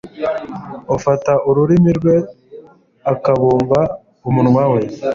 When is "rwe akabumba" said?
1.97-3.79